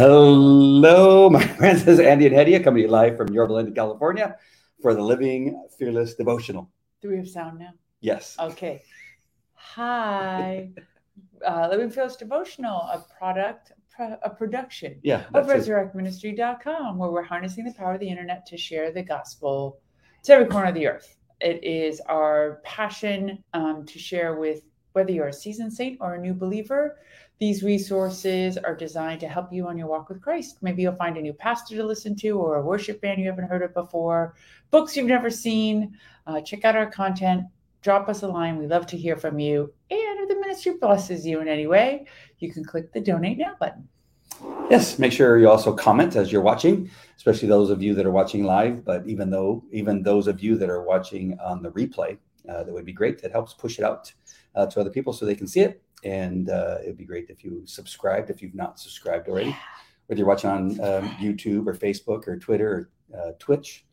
Hello, 0.00 1.28
my 1.36 1.46
friends. 1.46 1.84
This 1.84 1.98
is 1.98 2.00
Andy 2.00 2.24
and 2.26 2.34
Hedieh 2.34 2.64
coming 2.64 2.82
to 2.84 2.86
you 2.86 2.90
live 2.90 3.18
from 3.18 3.34
Yorba 3.34 3.52
Linda, 3.52 3.70
California 3.72 4.34
for 4.80 4.94
the 4.94 5.02
Living 5.02 5.62
Fearless 5.78 6.14
Devotional. 6.14 6.70
Do 7.02 7.10
we 7.10 7.18
have 7.18 7.28
sound 7.28 7.58
now? 7.58 7.72
Yes. 8.00 8.34
Okay. 8.40 8.82
Hi. 9.52 10.70
Uh, 11.46 11.68
Living 11.70 11.90
Fearless 11.90 12.16
Devotional, 12.16 12.78
a 12.78 13.04
product, 13.18 13.72
pro- 13.94 14.16
a 14.22 14.30
production 14.30 14.98
Yeah. 15.02 15.24
of 15.34 15.48
resurrectministry.com, 15.48 16.96
where 16.96 17.10
we're 17.10 17.22
harnessing 17.22 17.66
the 17.66 17.74
power 17.74 17.92
of 17.92 18.00
the 18.00 18.08
internet 18.08 18.46
to 18.46 18.56
share 18.56 18.90
the 18.92 19.02
gospel 19.02 19.80
to 20.22 20.32
every 20.32 20.46
corner 20.46 20.68
of 20.68 20.74
the 20.74 20.86
earth. 20.86 21.18
It 21.42 21.62
is 21.62 22.00
our 22.06 22.62
passion 22.64 23.44
um, 23.52 23.84
to 23.84 23.98
share 23.98 24.34
with 24.36 24.62
whether 24.92 25.12
you're 25.12 25.28
a 25.28 25.32
seasoned 25.34 25.74
saint 25.74 25.98
or 26.00 26.14
a 26.14 26.18
new 26.18 26.32
believer. 26.32 26.96
These 27.40 27.62
resources 27.62 28.58
are 28.58 28.76
designed 28.76 29.20
to 29.20 29.28
help 29.28 29.50
you 29.50 29.66
on 29.66 29.78
your 29.78 29.86
walk 29.86 30.10
with 30.10 30.20
Christ. 30.20 30.58
Maybe 30.60 30.82
you'll 30.82 30.94
find 30.96 31.16
a 31.16 31.22
new 31.22 31.32
pastor 31.32 31.74
to 31.74 31.82
listen 31.82 32.14
to 32.16 32.32
or 32.32 32.56
a 32.56 32.62
worship 32.62 33.00
band 33.00 33.18
you 33.18 33.26
haven't 33.28 33.48
heard 33.48 33.62
of 33.62 33.72
before, 33.72 34.34
books 34.70 34.94
you've 34.94 35.06
never 35.06 35.30
seen. 35.30 35.96
Uh, 36.26 36.42
check 36.42 36.66
out 36.66 36.76
our 36.76 36.90
content. 36.90 37.44
Drop 37.80 38.10
us 38.10 38.22
a 38.22 38.28
line. 38.28 38.58
We 38.58 38.66
love 38.66 38.86
to 38.88 38.98
hear 38.98 39.16
from 39.16 39.38
you. 39.38 39.72
And 39.90 40.20
if 40.20 40.28
the 40.28 40.34
ministry 40.34 40.74
blesses 40.78 41.26
you 41.26 41.40
in 41.40 41.48
any 41.48 41.66
way, 41.66 42.04
you 42.40 42.52
can 42.52 42.62
click 42.62 42.92
the 42.92 43.00
donate 43.00 43.38
now 43.38 43.54
button. 43.58 43.88
Yes. 44.70 44.98
Make 44.98 45.12
sure 45.12 45.38
you 45.38 45.48
also 45.48 45.72
comment 45.72 46.16
as 46.16 46.30
you're 46.30 46.42
watching, 46.42 46.90
especially 47.16 47.48
those 47.48 47.70
of 47.70 47.82
you 47.82 47.94
that 47.94 48.04
are 48.04 48.10
watching 48.10 48.44
live. 48.44 48.84
But 48.84 49.06
even 49.06 49.30
though, 49.30 49.64
even 49.72 50.02
those 50.02 50.26
of 50.26 50.42
you 50.42 50.58
that 50.58 50.68
are 50.68 50.82
watching 50.82 51.38
on 51.40 51.62
the 51.62 51.70
replay, 51.70 52.18
uh, 52.46 52.64
that 52.64 52.72
would 52.72 52.84
be 52.84 52.92
great. 52.92 53.22
That 53.22 53.32
helps 53.32 53.54
push 53.54 53.78
it 53.78 53.84
out 53.84 54.12
uh, 54.54 54.66
to 54.66 54.80
other 54.80 54.90
people 54.90 55.14
so 55.14 55.24
they 55.24 55.34
can 55.34 55.46
see 55.46 55.60
it. 55.60 55.82
And 56.04 56.48
uh, 56.48 56.78
it'd 56.82 56.96
be 56.96 57.04
great 57.04 57.28
if 57.28 57.44
you 57.44 57.62
subscribed 57.66 58.30
if 58.30 58.42
you've 58.42 58.54
not 58.54 58.78
subscribed 58.78 59.28
already. 59.28 59.56
Whether 60.06 60.20
you're 60.20 60.28
watching 60.28 60.50
on 60.50 60.80
um, 60.80 61.08
YouTube 61.20 61.66
or 61.66 61.74
Facebook 61.74 62.26
or 62.26 62.38
Twitter 62.38 62.90
or 63.14 63.18
uh, 63.18 63.32
Twitch, 63.38 63.84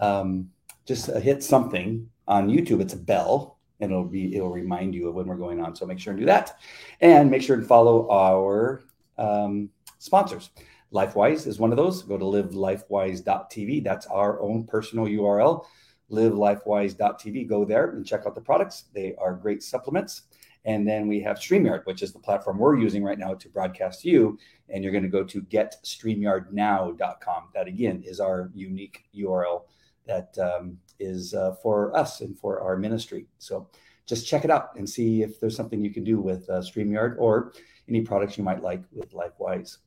um, 0.00 0.50
just 0.86 1.10
uh, 1.10 1.18
hit 1.18 1.42
something 1.42 2.08
on 2.26 2.48
YouTube. 2.48 2.80
It's 2.80 2.94
a 2.94 2.98
bell, 2.98 3.58
and 3.80 3.90
it'll 3.90 4.04
be 4.04 4.34
it'll 4.34 4.50
remind 4.50 4.94
you 4.94 5.08
of 5.08 5.14
when 5.14 5.26
we're 5.26 5.36
going 5.36 5.60
on. 5.60 5.76
So 5.76 5.84
make 5.84 5.98
sure 5.98 6.12
and 6.12 6.20
do 6.20 6.26
that, 6.26 6.58
and 7.00 7.30
make 7.30 7.42
sure 7.42 7.56
and 7.56 7.66
follow 7.66 8.08
our 8.10 8.82
um, 9.18 9.68
sponsors. 9.98 10.50
LifeWise 10.92 11.46
is 11.46 11.58
one 11.58 11.70
of 11.70 11.76
those. 11.76 12.02
Go 12.02 12.16
to 12.16 12.24
livelifewise.tv. 12.24 13.84
That's 13.84 14.06
our 14.06 14.40
own 14.40 14.64
personal 14.64 15.04
URL. 15.06 15.66
Livelifewise.tv. 16.10 17.46
Go 17.46 17.64
there 17.64 17.90
and 17.90 18.06
check 18.06 18.22
out 18.26 18.34
the 18.34 18.40
products. 18.40 18.84
They 18.94 19.14
are 19.16 19.34
great 19.34 19.62
supplements. 19.62 20.22
And 20.64 20.86
then 20.86 21.08
we 21.08 21.20
have 21.20 21.38
StreamYard, 21.38 21.86
which 21.86 22.02
is 22.02 22.12
the 22.12 22.18
platform 22.18 22.58
we're 22.58 22.76
using 22.76 23.02
right 23.02 23.18
now 23.18 23.34
to 23.34 23.48
broadcast 23.48 24.04
you. 24.04 24.38
And 24.68 24.82
you're 24.82 24.92
going 24.92 25.04
to 25.04 25.08
go 25.08 25.24
to 25.24 25.42
getstreamyardnow.com. 25.42 27.42
That 27.54 27.68
again 27.68 28.02
is 28.04 28.20
our 28.20 28.50
unique 28.54 29.04
URL 29.16 29.62
that 30.06 30.36
um, 30.38 30.78
is 30.98 31.34
uh, 31.34 31.54
for 31.62 31.96
us 31.96 32.20
and 32.20 32.38
for 32.38 32.60
our 32.60 32.76
ministry. 32.76 33.26
So 33.38 33.68
just 34.06 34.26
check 34.26 34.44
it 34.44 34.50
out 34.50 34.70
and 34.76 34.88
see 34.88 35.22
if 35.22 35.38
there's 35.38 35.54
something 35.54 35.84
you 35.84 35.92
can 35.92 36.04
do 36.04 36.20
with 36.20 36.48
uh, 36.48 36.60
StreamYard 36.60 37.16
or 37.18 37.52
any 37.88 38.00
products 38.00 38.36
you 38.36 38.44
might 38.44 38.62
like 38.62 38.82
with 38.92 39.12
LifeWise. 39.12 39.78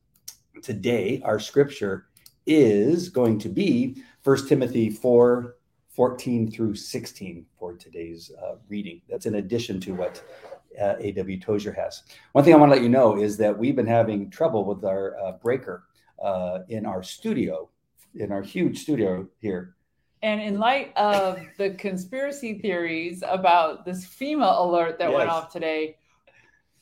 Today, 0.62 1.22
our 1.26 1.40
scripture 1.40 2.08
is 2.46 3.09
going 3.09 3.40
to 3.40 3.50
be 3.50 4.02
1 4.24 4.48
Timothy 4.48 4.90
4 4.90 5.56
14 5.90 6.50
through 6.50 6.74
16 6.74 7.46
for 7.59 7.74
today's 7.74 8.32
uh, 8.42 8.56
reading. 8.70 9.02
That's 9.09 9.26
in 9.26 9.36
addition 9.36 9.80
to 9.82 9.94
what 9.94 10.24
uh, 10.80 10.96
A.W. 11.00 11.40
Tozer 11.40 11.72
has. 11.74 12.04
One 12.34 12.44
thing 12.44 12.54
I 12.54 12.58
want 12.58 12.72
to 12.72 12.76
let 12.76 12.84
you 12.84 12.90
know 12.90 13.18
is 13.18 13.38
that 13.38 13.58
we've 13.58 13.76
been 13.76 13.88
having 13.88 14.30
trouble 14.30 14.66
with 14.66 14.84
our 14.86 15.18
uh, 15.20 15.32
breaker 15.34 15.84
uh, 16.24 16.59
in 16.70 16.86
our 16.86 17.02
studio, 17.04 17.70
in 18.16 18.32
our 18.32 18.42
huge 18.42 18.80
studio 18.80 19.28
here. 19.40 19.76
And 20.24 20.40
in 20.40 20.59
light 20.59 20.96
of 20.98 21.40
the 21.58 21.72
conspiracy 21.72 22.59
theories 22.59 23.24
about 23.28 23.86
this 23.86 24.06
FEMA 24.06 24.59
alert 24.59 25.00
that 25.00 25.12
went 25.12 25.30
off 25.30 25.52
today, 25.52 25.98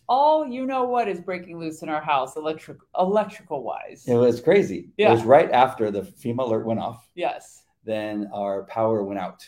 all 0.09 0.45
you 0.45 0.65
know 0.65 0.83
what 0.83 1.07
is 1.07 1.21
breaking 1.21 1.57
loose 1.59 1.81
in 1.81 1.87
our 1.87 2.01
house, 2.01 2.35
electric 2.35 2.79
electrical 2.97 3.63
wise. 3.63 4.03
It 4.07 4.15
was 4.15 4.41
crazy. 4.41 4.89
It 4.97 5.07
was 5.09 5.23
right 5.23 5.49
after 5.51 5.89
the 5.91 6.01
FEMA 6.01 6.39
alert 6.39 6.65
went 6.65 6.79
off. 6.79 7.07
Yes. 7.15 7.63
then 7.85 8.29
our 8.33 8.63
power 8.63 9.03
went 9.03 9.19
out. 9.19 9.47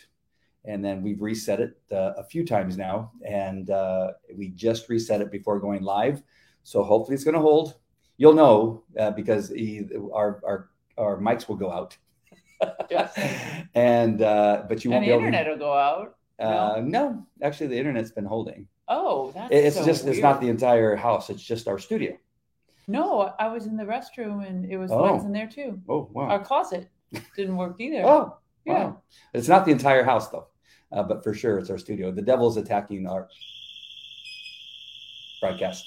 And 0.64 0.84
then 0.84 1.02
we've 1.02 1.20
reset 1.20 1.60
it 1.60 1.76
uh, 1.90 2.12
a 2.16 2.22
few 2.24 2.44
times 2.46 2.76
now. 2.76 3.10
And 3.26 3.68
uh, 3.70 4.12
we 4.36 4.48
just 4.50 4.88
reset 4.88 5.20
it 5.20 5.30
before 5.30 5.58
going 5.58 5.82
live. 5.82 6.22
So 6.62 6.82
hopefully 6.84 7.14
it's 7.16 7.24
going 7.24 7.34
to 7.34 7.40
hold. 7.40 7.74
You'll 8.16 8.34
know 8.34 8.84
uh, 8.98 9.10
because 9.10 9.48
he, 9.48 9.82
our, 10.14 10.40
our, 10.46 10.68
our 10.96 11.18
mics 11.18 11.48
will 11.48 11.56
go 11.56 11.70
out. 11.72 11.96
And, 13.74 14.22
uh, 14.22 14.64
but 14.68 14.84
you 14.84 14.90
won't 14.90 15.04
And 15.04 15.10
the 15.10 15.16
internet 15.16 15.48
will 15.48 15.56
go 15.56 15.72
out. 15.72 16.16
to. 16.38 16.46
Uh, 16.46 16.80
no, 16.84 17.26
actually, 17.42 17.68
the 17.68 17.78
internet's 17.78 18.10
been 18.10 18.24
holding. 18.24 18.68
Oh, 18.88 19.32
that's 19.32 19.50
It- 19.52 19.64
It's 19.64 19.76
so 19.76 19.84
just, 19.84 20.06
it's 20.06 20.20
not 20.20 20.40
the 20.40 20.48
entire 20.48 20.94
house. 20.96 21.30
It's 21.30 21.42
just 21.42 21.68
our 21.68 21.78
studio. 21.78 22.16
No, 22.88 23.32
I 23.38 23.48
was 23.48 23.66
in 23.66 23.76
the 23.76 23.84
restroom 23.84 24.46
and 24.46 24.64
it 24.70 24.76
was 24.76 24.90
Oh. 24.90 25.02
lights 25.02 25.24
in 25.24 25.32
there 25.32 25.46
too. 25.48 25.80
Oh, 25.88 26.08
wow. 26.12 26.28
Our 26.28 26.44
closet 26.44 26.88
didn't 27.36 27.56
work 27.56 27.76
either. 27.80 28.02
Oh, 28.04 28.36
yeah. 28.64 28.84
wow. 28.84 29.02
It's 29.34 29.48
not 29.48 29.64
the 29.64 29.72
entire 29.72 30.04
house 30.04 30.28
though, 30.28 30.46
uh, 30.92 31.02
but 31.02 31.24
for 31.24 31.34
sure 31.34 31.58
it's 31.58 31.70
our 31.70 31.78
studio. 31.78 32.12
The 32.12 32.22
devil's 32.22 32.56
attacking 32.56 33.06
our 33.06 33.28
broadcast. 35.40 35.84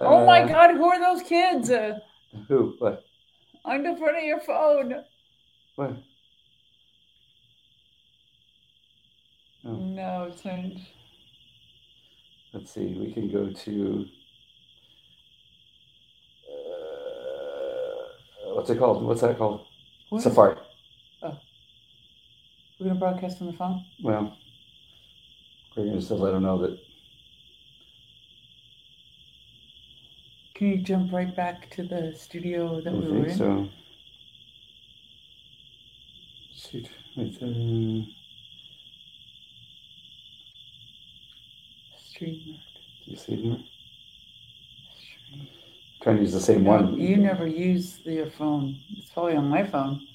Oh 0.00 0.24
my 0.24 0.42
Uh, 0.42 0.46
God, 0.46 0.76
who 0.76 0.84
are 0.84 1.00
those 1.00 1.26
kids? 1.26 1.70
Who? 2.46 2.74
What? 2.78 3.04
on 3.64 3.82
the 3.82 3.96
front 3.96 4.16
of 4.16 4.22
your 4.22 4.40
phone. 4.40 4.94
What? 5.76 5.96
Oh, 9.64 9.72
No, 9.74 10.28
it's 10.30 10.44
not. 10.44 10.60
let's 12.54 12.72
see. 12.72 12.96
We 12.98 13.12
can 13.12 13.30
go 13.30 13.50
to. 13.52 14.06
Uh, 16.48 18.54
what's 18.68 18.76
it 18.76 18.80
called? 18.80 19.02
What's 19.02 19.20
that 19.22 19.38
called? 19.38 19.66
What? 20.10 20.22
Safari. 20.22 20.56
Oh. 21.22 21.38
We're 22.78 22.88
gonna 22.88 22.98
broadcast 23.00 23.38
from 23.38 23.46
the 23.46 23.54
phone. 23.54 23.84
Well, 24.02 24.36
we're 25.74 25.84
going 25.86 26.00
to 26.00 26.14
let 26.14 26.32
them 26.32 26.42
know 26.42 26.58
that. 26.58 26.78
Can 30.54 30.68
you 30.68 30.78
jump 30.78 31.12
right 31.12 31.34
back 31.34 31.70
to 31.70 31.84
the 31.84 32.12
studio 32.14 32.80
that 32.82 32.92
I 32.92 32.96
we 32.96 33.06
were 33.06 33.24
think 33.24 33.28
in? 33.28 33.36
so. 33.38 33.68
Shoot, 36.54 36.88
right 37.16 37.40
there. 37.40 37.48
Do 42.18 42.26
you 43.06 43.16
see 43.16 43.34
it? 43.34 43.60
Trying 46.00 46.16
to 46.16 46.22
use 46.22 46.32
the 46.32 46.40
same 46.40 46.64
one. 46.64 46.98
you 47.00 47.16
never 47.16 47.46
use 47.46 48.00
your 48.04 48.30
phone. 48.30 48.78
It's 48.90 49.10
probably 49.10 49.36
on 49.36 49.48
my 49.48 49.64
phone. 49.64 50.06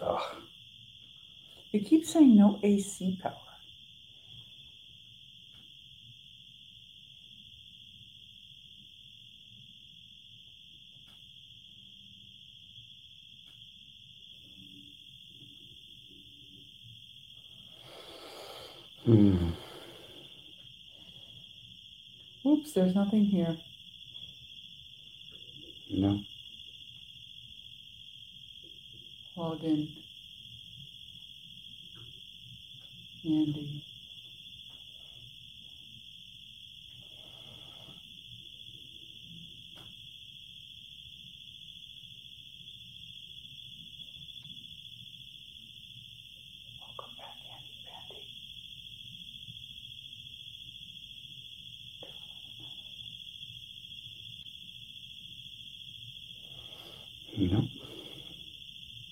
Ugh. 0.00 0.20
It 1.72 1.80
keeps 1.86 2.12
saying 2.12 2.36
no 2.36 2.58
AC 2.62 3.18
power. 3.22 3.34
Hmm. 19.04 19.67
There's 22.74 22.94
nothing 22.94 23.24
here. 23.24 23.56
No. 25.90 26.20
Log 29.36 29.64
in. 29.64 29.88
Andy. 33.24 33.87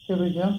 Here 0.07 0.17
we 0.17 0.31
go. 0.31 0.57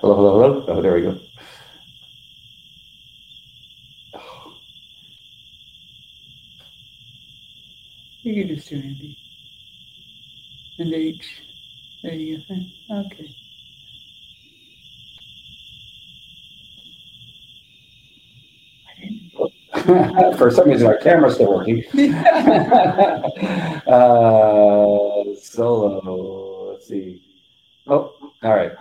Hello, 0.00 0.16
hello, 0.16 0.32
hello. 0.32 0.64
Oh, 0.66 0.82
there 0.82 0.94
we 0.94 1.02
go. 1.02 1.20
You 8.22 8.34
can 8.34 8.56
just 8.56 8.68
do 8.68 8.76
Andy. 8.76 9.23
And 10.78 10.92
H. 10.92 11.42
There 12.02 12.12
you 12.14 12.38
go. 12.48 12.54
Okay. 13.06 13.28
For 20.38 20.50
some 20.50 20.68
reason, 20.70 20.86
our 20.86 20.96
camera's 20.98 21.34
still 21.34 21.52
working. 21.52 21.82
uh, 23.86 25.34
solo. 25.42 26.72
Let's 26.72 26.86
see. 26.88 27.22
Oh, 27.86 28.12
all 28.42 28.54
right. 28.54 28.72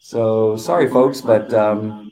So 0.00 0.56
sorry, 0.56 0.88
folks, 0.88 1.20
but 1.20 1.52
um, 1.54 2.10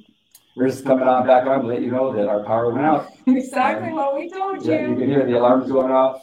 we're 0.55 0.69
just 0.69 0.85
coming 0.85 1.09
on 1.09 1.27
back 1.27 1.47
on 1.47 1.63
to 1.63 1.67
let 1.67 1.81
you 1.83 1.91
know 1.91 2.13
that 2.13 2.29
our 2.29 2.45
power 2.45 2.71
went 2.71 2.85
out. 2.87 3.07
Exactly 3.27 3.93
what 3.93 4.15
we 4.17 4.31
told 4.31 4.65
Yeah, 4.65 4.83
you 4.83 4.91
you. 4.91 4.97
can 4.97 5.09
hear 5.09 5.27
the 5.27 5.37
alarms 5.39 5.71
going 5.71 5.91
off. 5.93 6.23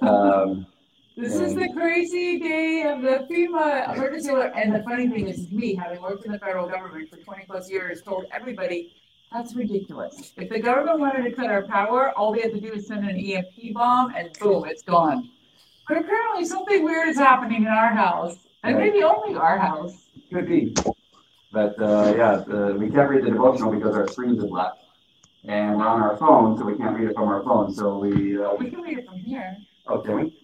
Um, 0.00 0.66
This 1.16 1.34
is 1.36 1.54
the 1.54 1.68
crazy 1.72 2.40
day 2.40 2.82
of 2.82 3.00
the 3.02 3.24
FEMA 3.30 3.94
emergency 3.94 4.30
alert. 4.30 4.52
And 4.56 4.74
the 4.74 4.82
funny 4.82 5.08
thing 5.08 5.28
is, 5.28 5.48
me, 5.52 5.74
having 5.76 6.02
worked 6.02 6.26
in 6.26 6.32
the 6.32 6.38
federal 6.40 6.68
government 6.68 7.08
for 7.08 7.16
twenty 7.18 7.44
plus 7.46 7.70
years, 7.70 8.02
told 8.02 8.24
everybody, 8.32 8.92
that's 9.32 9.54
ridiculous. 9.54 10.32
If 10.36 10.48
the 10.48 10.58
government 10.58 10.98
wanted 10.98 11.22
to 11.22 11.30
cut 11.32 11.46
our 11.50 11.62
power, 11.62 12.10
all 12.18 12.32
they 12.32 12.40
had 12.40 12.52
to 12.52 12.60
do 12.60 12.72
is 12.72 12.88
send 12.88 13.08
an 13.08 13.16
EMP 13.16 13.74
bomb 13.74 14.12
and 14.16 14.36
boom, 14.40 14.64
it's 14.66 14.82
gone. 14.82 15.30
But 15.88 15.98
apparently 15.98 16.44
something 16.46 16.82
weird 16.82 17.08
is 17.08 17.16
happening 17.16 17.62
in 17.62 17.68
our 17.68 17.94
house, 17.94 18.36
and 18.64 18.76
Right. 18.76 18.92
maybe 18.92 19.04
only 19.04 19.36
our 19.36 19.58
house. 19.58 20.06
could 20.32 20.48
be. 20.48 20.74
But 21.52 21.80
uh, 21.80 22.12
yeah, 22.16 22.42
the, 22.44 22.74
we 22.76 22.90
can't 22.90 23.08
read 23.08 23.22
the 23.24 23.30
devotional 23.30 23.70
because 23.70 23.94
our 23.94 24.08
screens 24.08 24.42
are 24.42 24.48
black. 24.48 24.72
And 25.44 25.76
we're 25.76 25.86
on 25.86 26.00
our 26.00 26.16
phone, 26.16 26.56
so 26.58 26.64
we 26.64 26.76
can't 26.76 26.98
read 26.98 27.10
it 27.10 27.14
from 27.14 27.28
our 27.28 27.42
phone. 27.44 27.72
So 27.72 27.98
we, 27.98 28.42
uh, 28.42 28.54
We 28.54 28.70
can 28.70 28.80
read 28.80 28.98
it 28.98 29.06
from 29.06 29.18
here. 29.18 29.56
oh, 29.86 29.98
can 29.98 30.14
we? 30.16 30.40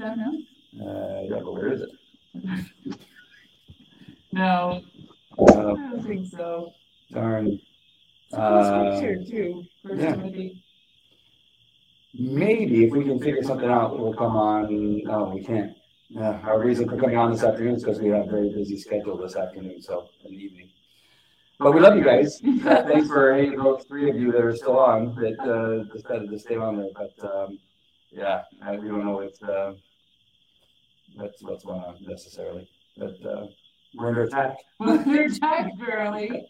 I 0.00 0.14
think 0.14 0.16
so, 0.16 0.80
no? 0.84 0.90
Uh, 0.90 1.22
yeah, 1.22 1.40
but 1.42 1.52
where 1.54 1.72
is 1.72 1.82
it? 1.82 1.90
No, 4.30 4.82
Uh, 5.38 5.44
I 5.44 5.54
don't 5.54 6.04
think 6.06 6.26
so. 6.28 6.72
darn. 7.10 7.58
Uh, 8.30 9.00
too, 9.00 9.64
yeah. 9.94 10.14
Maybe 12.14 12.84
if 12.84 12.92
we 12.92 13.04
can 13.04 13.18
figure 13.18 13.42
something 13.42 13.68
out, 13.70 13.98
we'll 13.98 14.12
come 14.12 14.36
on. 14.36 15.02
No, 15.04 15.32
we 15.34 15.42
can't. 15.42 15.72
Yeah, 16.10 16.38
our 16.44 16.60
reason 16.62 16.86
for 16.88 16.96
coming 16.98 17.16
on 17.16 17.32
this 17.32 17.42
afternoon 17.42 17.76
is 17.76 17.84
because 17.84 18.00
we 18.00 18.08
have 18.10 18.26
a 18.28 18.30
very 18.30 18.50
busy 18.52 18.76
schedule 18.78 19.16
this 19.16 19.34
afternoon, 19.34 19.80
so 19.80 20.08
in 20.26 20.32
the 20.32 20.36
evening. 20.38 20.68
But 21.58 21.72
we 21.74 21.80
love 21.80 21.96
you 21.96 22.04
guys. 22.04 22.40
Uh, 22.66 22.82
thanks 22.86 23.08
for 23.08 23.32
any 23.32 23.54
of 23.54 23.56
those 23.62 23.84
three 23.84 24.10
of 24.10 24.16
you 24.16 24.30
that 24.32 24.42
are 24.44 24.54
still 24.54 24.78
on 24.78 25.14
that 25.16 25.38
uh, 25.40 25.84
decided 25.92 26.30
to 26.30 26.38
stay 26.38 26.56
on 26.56 26.76
there. 26.76 26.90
But 26.94 27.14
um, 27.34 27.58
yeah, 28.12 28.42
we 28.80 28.88
don't 28.88 29.04
know 29.04 29.20
if 29.20 29.42
uh, 29.42 29.72
that's 31.18 31.42
what's 31.42 31.64
going 31.64 31.80
on 31.80 31.96
necessarily. 32.00 32.68
But 32.96 33.16
uh, 33.26 33.46
we're 33.96 34.08
under 34.08 34.22
attack. 34.24 34.56
They're 34.80 35.26
attacked 35.26 35.76
early. 35.86 36.46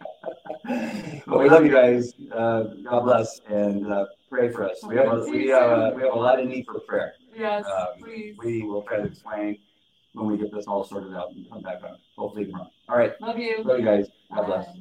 but 1.27 1.39
we 1.39 1.49
love 1.49 1.65
you 1.65 1.73
guys. 1.73 2.13
Uh, 2.33 2.65
God 2.89 3.01
bless 3.05 3.41
and 3.49 3.91
uh, 3.93 4.07
pray 4.29 4.51
for 4.51 4.69
us. 4.69 4.79
We 4.87 4.97
have 4.97 5.07
a, 5.13 5.21
we 5.21 5.49
have 5.49 5.71
a, 5.71 5.93
we 5.97 6.03
have 6.03 6.13
a 6.13 6.19
lot 6.19 6.41
of 6.41 6.47
need 6.47 6.67
for 6.67 6.81
prayer. 6.81 7.15
Yes, 7.37 7.65
Um, 7.67 7.87
please. 8.01 8.35
We 8.39 8.63
will 8.63 8.83
try 8.83 8.99
to 8.99 9.05
explain 9.05 9.59
when 10.13 10.27
we 10.31 10.37
get 10.37 10.53
this 10.53 10.67
all 10.67 10.85
sorted 10.85 11.15
out 11.15 11.31
and 11.33 11.49
come 11.51 11.63
back 11.63 11.83
on. 11.85 11.97
Hopefully 12.17 12.47
tomorrow. 12.47 12.71
All 12.89 12.99
right. 12.99 13.13
Love 13.21 13.39
you. 13.39 13.63
Love 13.65 13.79
you 13.79 13.85
guys. 13.85 14.07
God 14.35 14.47
bless. 14.47 14.67
Bye. 14.67 14.73